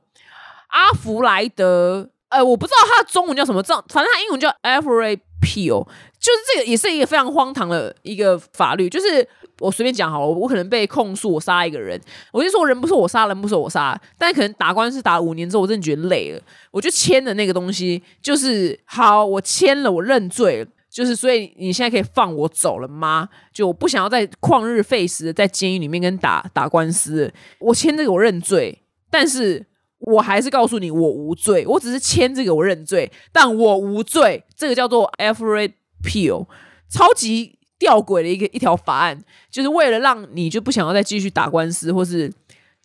[0.67, 2.09] 阿弗莱德。
[2.29, 5.83] 呃，我不知道它中文叫什么，这反正它英文叫 a f r a p e a l
[6.19, 8.89] 就是这个也是一个非常荒唐的一个法律。
[8.89, 9.27] 就是
[9.59, 11.99] 我随便讲好了，我可能被控诉我杀一个人，
[12.31, 23.29] 我就说人不是我杀，人不是我杀，但可能打官司打五年之后，我真的觉得累了，我就签的那个东西，就是好，我签了，我认罪，就是所以你现在可以放我走了吗？
[23.53, 29.65] 就我不想要再旷日费时在监狱里面跟打打官司，我签这个我认罪，但是。
[29.99, 31.65] 我还是告诉你，我无罪。
[31.67, 34.43] 我只是签这个，我认罪，但我无罪。
[34.55, 36.47] 这个叫做 a f r e d Peel，
[36.89, 42.31] 超级吊诡的一个一条法案，就是为了让你就不想要再继续打官司，或是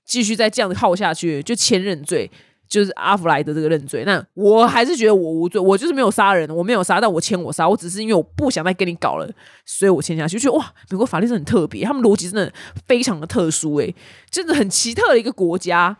[0.04, 2.28] 继续再这样子耗下去，就签认罪，
[2.68, 4.02] 就是阿弗莱德这个认罪。
[4.04, 9.30] 那我还是觉得我无罪，我就是没有杀人，我没有杀，但我签我杀，我只是因为我不想再跟你搞了，
[9.64, 10.36] 所以我签下去。
[10.36, 12.52] 就觉得哇，美国法律是很特别，他们逻辑真的
[12.86, 13.94] 非常的特殊，诶，
[14.28, 15.96] 真的很奇特的一个国家。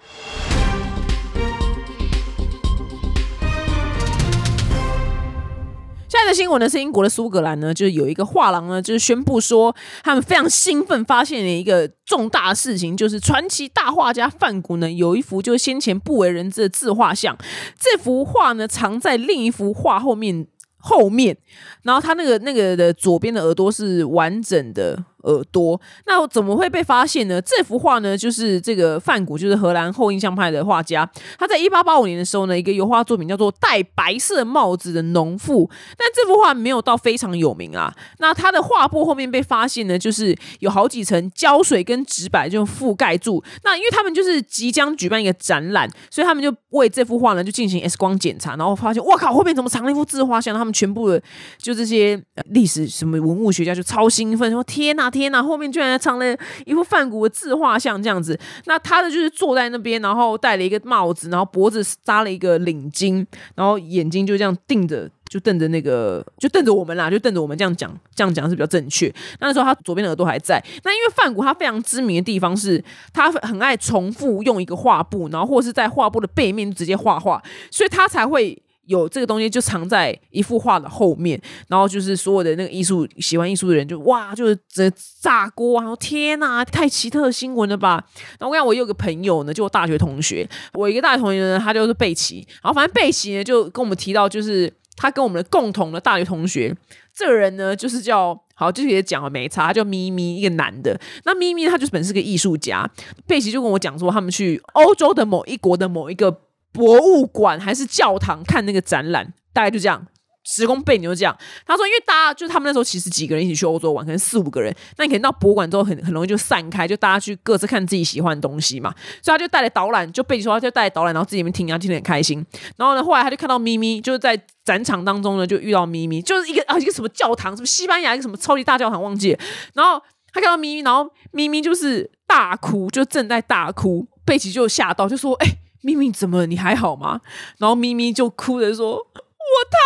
[6.26, 17.37] 的新闻呢是英国的苏格兰呢，就是有一个画廊呢，就是宣布说他们非常兴奋，发现了一个重大事情，就是传奇大画家范古呢有一幅就是先前不为人知的自画像，
[17.78, 21.37] 这幅画呢藏在另一幅画后面后面，
[21.82, 25.04] 然后他那个那个的左边的耳朵是完整的。
[25.24, 27.40] 耳朵，那怎么会被发现呢？
[27.42, 31.08] 这幅画呢，就是这个范古，就是荷兰后印象派的画家。
[31.38, 37.94] 他在一八八五年的时候呢，一个油画作品叫做《戴白色帽子的农妇》，但这幅画没有到非常有名啊。
[38.18, 43.42] 那他的画布后面被发现呢，就是有好几层胶水跟纸板就覆盖住。
[43.62, 50.54] 那因为他们就是即将举办一个展览，所以他们就为这幅画呢就进行 X 光检查，然后发现，哇靠，后面怎么藏了一幅自画像？
[50.54, 51.20] 他们全部的
[51.58, 55.10] 就这些历史什么文物学家就超兴奋，说天哪！
[55.14, 55.40] 天呐！
[55.40, 58.37] 后面居然藏了一幅梵谷的自画像，这样子。
[58.64, 63.24] 那他的就是坐在那边，然后戴了一个帽子，然后脖子扎了一个领巾，
[63.55, 69.14] 然后眼睛就这样定着，就瞪着那个，就瞪着我们啦，就瞪着我们这样讲，这样讲是比较正确。
[69.38, 70.62] 那时候他左边的耳朵还在。
[70.83, 78.61] 那因为梵谷他非常知名的地方是，他很爱重复用一个画布，然后或是在画布的背面直接画画，所以他才会。
[78.86, 85.96] 有这个东西就藏在一幅画的后面，然后就是所有的那个艺术喜欢艺术的人就哇，就是这炸锅啊！
[85.96, 88.04] 天哪，太奇特的新闻了吧？
[88.38, 96.74] 然后我讲，我有个朋友呢，就我大学同学，我一个大学同学呢，他就是贝奇，然后反正贝奇呢就跟我们提到，就是他跟我们的共同的大学同学，
[97.14, 101.00] 这个人呢就是叫好，就是也讲了没差，他叫咪咪，一个男的。
[101.24, 102.88] 那咪咪他就是本是个艺术家，
[103.26, 106.42] 贝奇就跟我讲说，他们去欧洲的某一国的某一个。
[106.74, 110.06] 博物馆还是教堂看那个展览，大概就这样。
[110.46, 111.34] 时空背景就这样。
[111.66, 118.94] 他说，因为大家就是他们那时候其实几个人一起去欧洲玩，可能四五个人，那你可能到博物馆之后很很容易就散开，就大家去各自看自己喜欢的东西嘛。
[119.22, 122.44] 所以他就带来导览，就背景说他就带来导览，然后自己里面听，然后听得很开心。
[122.76, 129.38] 然后呢，后来他就看到咪咪，就是在展场当中呢，就遇到咪咪，就是一个啊一个什么教堂，什么西班牙一个什么超级大教堂，忘记了。
[129.72, 129.98] 然后
[130.30, 135.46] 他看到咪咪，然后咪咪就是大哭，就正在大哭，贝奇就吓到，就说：“哎、
[135.84, 136.46] 咪咪怎么了？
[136.46, 137.20] 你还好吗？”
[137.58, 139.78] 然后咪咪就哭着说：“我太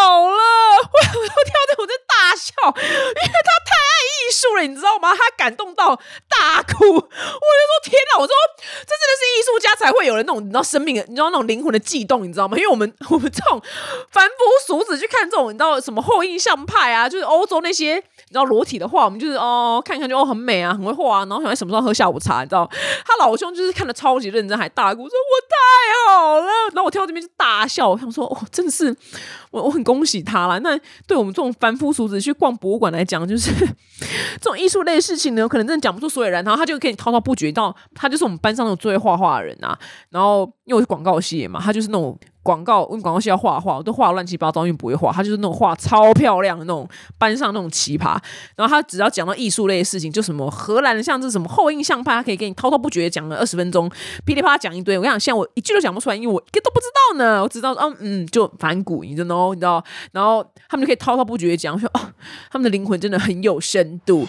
[0.00, 0.36] 好了！”
[0.82, 5.14] 我我跳着我在大笑，因为他太爱艺术你知道吗？
[5.14, 5.94] 他感动到
[6.28, 12.56] 大哭，我就说：“天哪！”我说这真的是艺术家才会有的那种，你知道生命的，你知道那种灵魂的悸动，你知道吗？
[12.56, 13.60] 因为我们我们这种
[14.10, 14.34] 凡夫
[14.66, 22.68] 俗子去看这种，你知道什么后印象派啊，就是欧洲那些你知道裸体的画，我们就是哦看一看就哦很美啊，很会画啊，然后想什么时候喝下午茶，你知道？
[23.04, 28.94] 他老兄就是看的超级认真，还大哭说：“我太好了！”然后我听到这边就大笑，我想说：“哦，真的是
[29.50, 30.58] 我我很恭喜他啦。
[30.58, 33.50] 那对我们这种凡夫俗子去逛博物馆来讲，就是
[34.40, 36.42] 这 艺术类的事情呢，可能真的讲不出所以然。
[36.44, 39.78] 然后他就可以滔滔不绝到，他就是我们班上那种最会画画的人啊。
[40.10, 45.12] 然后因为我是广告系嘛，他就是那种广告，因为广告系要画画，我都画乱七八糟，因为不会画。
[45.12, 48.16] 他就是那种画超漂亮的那种班上那种奇葩。
[48.56, 53.90] 然后他只要讲到艺术类的事情，就什么荷兰的像这什么后印象派，他可以给你滔滔不绝讲了二十分钟，
[54.24, 54.96] 噼里啪啦讲一堆。
[54.98, 57.42] 我跟你讲，现在我一句都讲不出来，因为我一个都不知道呢。
[57.42, 59.82] 我知道，嗯嗯，就反骨，你知道，你知道。
[60.12, 62.00] 然后他们就可以滔滔不绝讲，说哦，
[62.50, 64.26] 他们的灵魂真的很有深度。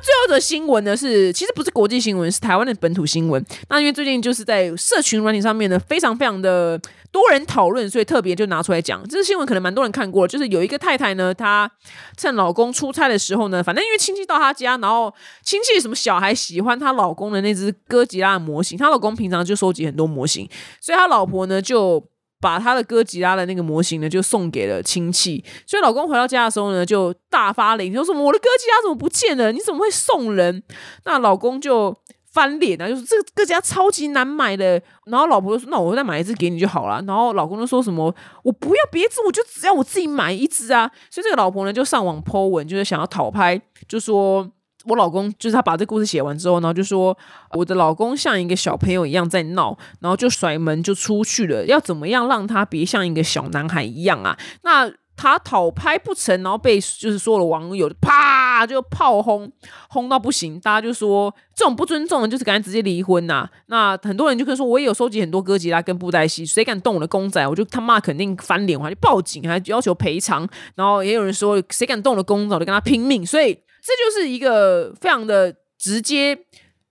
[0.00, 3.44] 最后的新闻呢是，其实不是国际新闻，是台湾的本土新闻。
[3.68, 6.80] 那因为最近就是在社群软体上面呢，非常非常的
[7.10, 9.06] 多人讨论，所以特别就拿出来讲。
[9.08, 11.70] 这个新闻可能蛮多人看过，就是有一个太太呢，她
[12.16, 20.48] 趁老公出差的时候呢，反正因为亲戚到她家，然后亲戚什么小孩喜欢她老公的那只哥吉拉模型，她老公平常就收集很多模型，
[20.80, 22.04] 所以她老婆呢就。
[22.40, 25.44] 把他的哥吉拉的那个模型呢，就送给了亲戚。
[25.66, 29.50] 所以老公回到家的时候呢，就大发雷霆，说什么我的哥吉拉怎么不见了？
[29.52, 30.62] 你怎么会送人？
[31.04, 31.96] 那老公就
[32.32, 34.80] 翻脸啊，就是这个哥吉拉超级难买的。
[35.06, 44.50] 然后老婆就说：“那我再买一只给你就好了。”然后老公就说什么：“我不要别只，我就只要我自己买一只啊！”所以这个老婆呢，就上网 po 文，就是想要讨拍，就说。
[44.88, 47.16] 我老公就是他把这故事写完之后，然后就说
[47.52, 51.64] 我的老公像一个小朋友一样在闹，然后就甩门就出去了。
[51.66, 54.38] 要怎么样让他别像一个小男孩一样啊？
[54.62, 59.50] 那他讨拍不成，然后被就是所有的网友啪就炮轰，
[59.88, 60.60] 轰到不行。
[60.60, 70.48] 大家就说这种不尊重的，就是赶紧直接离婚呐、那很多人就可以说，我也有收集很多哥吉拉跟布袋戏，谁敢动我的公仔，我就他妈肯定翻脸，我还报警，还要求赔偿。
[70.76, 73.26] 然后也有人说，谁敢动我的公仔，我就跟他拼命。
[73.26, 73.58] 所以。
[73.82, 76.38] 这就是一个非常的直接、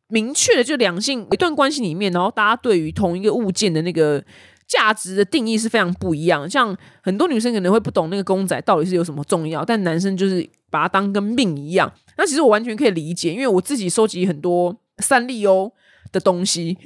[0.10, 4.24] 明确的，就两性一段关系里面，然后大家对于同一个物件的那个
[4.68, 6.50] 价值的定义是非常不一样。
[6.50, 11.92] 像很多女生可能会不懂那个公仔到底是有什么重要，但男生就是把它当跟命一样。
[12.18, 15.72] 那其实我完全可以理解，因为我自己收集很多三丽鸥
[16.12, 16.78] 的东西。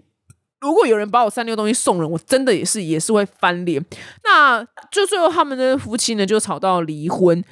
[0.60, 3.84] 如果有人把我三六东西送人，我真的也是也是会翻脸。
[4.24, 7.44] 那就最后他们的夫妻呢就吵到离婚。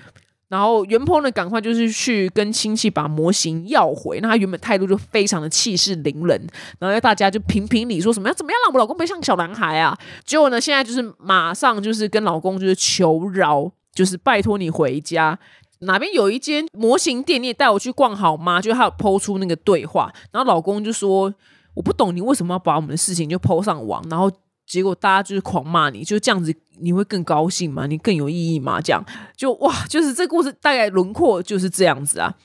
[0.50, 4.20] 然后袁坡呢，赶快就是去跟亲戚把模型要回。
[4.20, 6.48] 那他原本态度就非常的气势凌人，
[6.80, 9.96] 然后大家就评评理，说什么要怎么样让我老公不像小男孩啊？
[10.26, 15.38] 结果呢，现在就是马上就是跟老公就是求饶，就是拜托你回家。
[15.82, 18.60] 哪边有一间模型店，你也带我去逛好吗？
[18.60, 21.34] 就他有抛出那个对话，然后老公就说
[21.76, 24.32] ：“我不懂你为什么要把我们的事情就抛上网，然后。”
[24.70, 27.88] 结果大家就是狂骂你，就这样子，你会更高兴吗？
[27.88, 28.80] 你更有意义吗？
[28.80, 29.04] 这样
[29.36, 32.36] 就哇，就是这故事大概轮廓就是这样子啊。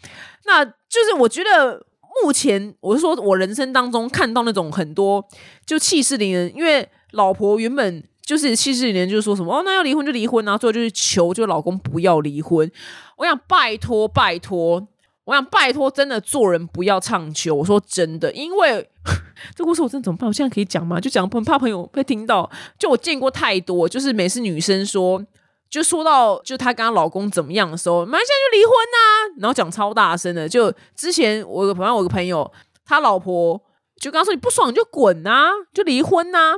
[0.47, 0.73] 那就
[1.07, 1.85] 是我觉得
[2.23, 5.23] 目前我是说我人生当中看到那种很多
[5.67, 12.71] 就气势凌人，因为老婆原本就是气势凌人，就是说什么哦，那要离婚就离婚啊，最后就是求就老公不要离婚。
[13.19, 14.89] 我想拜托拜托，
[15.25, 17.55] 我想拜托，真的做人不要唱秋。
[17.55, 18.89] 我说真的，因为。
[19.55, 20.27] 这故事我真的怎么办？
[20.27, 20.99] 我现在可以讲吗？
[20.99, 22.51] 就讲，很怕朋友会听到。
[22.79, 25.23] 就我见过太多，就是每次女生说，
[25.69, 30.49] 就说到就她跟她老公怎么样的时候，马上就离婚呐、然后讲超大声的。
[30.49, 32.51] 就之前我有个朋友，我有个朋友，
[32.87, 33.61] 他老婆
[34.01, 36.55] 就刚说：“你不爽你就滚呐、就离婚呐、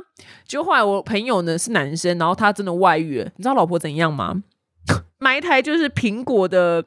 [0.47, 3.25] 就后来我朋友呢是男生，然后他真的外遇了。
[3.35, 4.43] 你知道老婆怎样吗？
[5.19, 6.85] 买一台就是苹果的。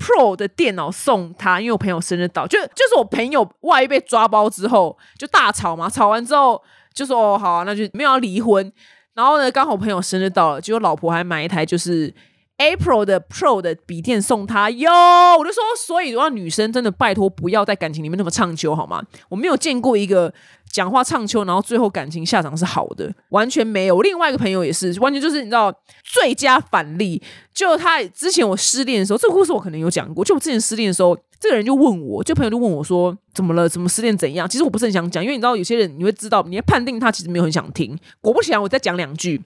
[0.00, 6.60] Pro 的电脑送他，因为我朋友生日到，就就是我朋友万一被抓包之后就大吵嘛，吵完之后
[6.94, 8.72] 就说哦好啊，那就没有要离婚。
[9.12, 12.12] 然后呢，刚好朋友生日到了，结果老婆还买一台就是
[12.60, 14.90] April 的 Pro 的笔电送他哟，
[15.38, 19.02] 我就说，所以的话，女生真的拜托不要在感情里面那么唱秋好吗？
[19.30, 20.30] 我没有见过一个
[20.70, 24.02] 讲话唱秋，然后最后感情下场是好的，完全没有。
[24.02, 27.22] 另外一个朋友也是，完全就是你知道最佳反例。
[27.54, 30.22] 就他之前我失恋的时候，这个故事我可能有讲过。
[30.22, 33.66] 就我之前失恋的时候，这个人就问我，就朋友就问我说怎么了？
[33.66, 34.14] 怎么失恋？
[34.14, 34.46] 怎样？
[34.46, 37.98] 其实我不是很想讲，因为你知道有些人你会知道，你会判定他其实没有很想听。
[38.20, 39.42] 果不其然，我再讲两句，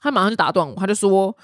[0.00, 1.36] 他马上就打断我，他就说。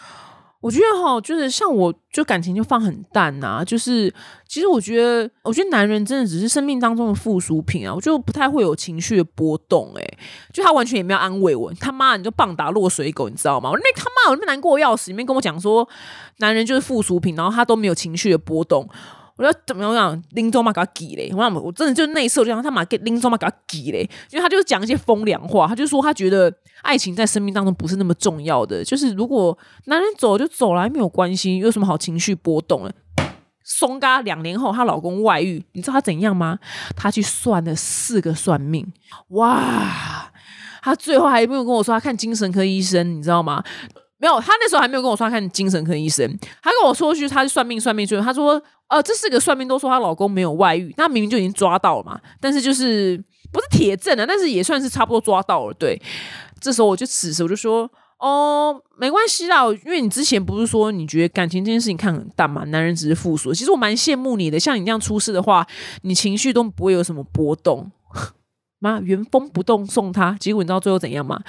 [0.60, 3.62] 我觉得哈，就是像我，就感情就放很淡呐。
[3.64, 4.12] 就是
[4.48, 7.94] 其实我觉得，我觉得男人真的只是生命当中的附属品啊。
[7.94, 10.04] 我就不太会有情绪的波动，哎，
[10.52, 11.72] 就他完全也没有安慰我。
[11.74, 13.70] 他妈，你就棒打落水狗，你知道吗？
[13.72, 15.88] 那他妈我那么难过要死，里面跟我讲说，
[16.38, 18.88] 男人就是附属品，然后他都没有情绪的波动。
[19.38, 20.22] 我要怎么样讲？
[20.32, 21.30] 林中嘛给他挤嘞！
[21.32, 24.00] 我讲我真的就内射，就让他妈给林中嘛给他挤嘞！
[24.30, 32.92] 因为他就是讲一些风凉话，他就说他觉得爱情在生命当中不是那么重要的，就是如果男人走就走了，没有关系，有什么好情绪波动了？
[33.62, 36.58] 松嘎两年后，她老公外遇，你知道她怎样吗？
[36.96, 38.92] 她去算了四个算命，
[39.28, 40.32] 哇！
[40.82, 43.62] 她最后还没有跟我说，她看精神科医生，你知道吗？
[44.20, 46.26] 没有，他那时候还没有跟我说看精神科医生，
[46.62, 53.16] 他跟我说去他算命算命，就他说，呃，这四个算命都说她老公没有外遇，那明明就已经抓到了嘛，但是就是
[53.52, 55.74] 不是铁证啊，但是也算是差不多抓到了。
[55.74, 56.00] 对，
[56.60, 57.88] 这时候我就此时我就说，
[58.18, 65.64] 哦，没关系啦，因为你之前不是说你觉得感情这件事情看很淡嘛，男人只是附属，其实我蛮羡慕你的，像你这样出事的话，
[66.02, 67.92] 你情绪都不会有什么波动。
[68.80, 71.40] 妈，原封不动送他，结果你知道最后怎样吗？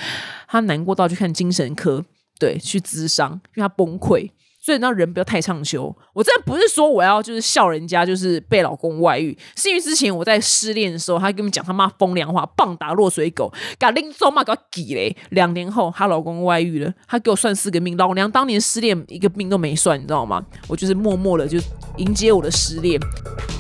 [0.48, 2.06] 他难过到去看精神科。
[2.40, 4.32] 对，去咨商，因为他崩溃。
[4.70, 5.92] 所以让人不要太畅修。
[6.14, 15.18] 我真的不是说我要就是笑人家，就是被老公外遇，是因为之前我在失恋的时候，他跟我们讲他妈风凉话，棒打落水狗，给拎走嘛，给挤嘞。
[15.32, 20.46] 两年后，她老公外遇了，她给我算四个命，老娘当年失恋一个命都没算，你知道吗？
[20.68, 21.58] 我就是默默的就
[21.98, 23.02] 迎接我的失恋。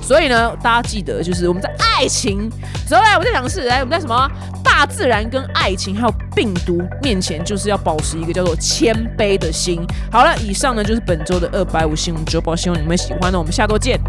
[0.04, 2.48] 所以呢，大家记得，就是我们在爱情，
[2.88, 4.30] 之后来我在讲的是，来我们在什么
[4.64, 9.84] 大自然跟爱情还有病毒面前，就是要保持一个叫做谦卑的心。
[10.12, 10.99] 好了，以上呢就是。
[11.00, 13.38] 本周的二百五新闻周报，希望你们喜欢的。
[13.38, 14.00] 我们下周见。